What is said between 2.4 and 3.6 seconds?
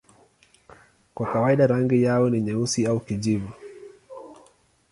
nyeusi au kijivu.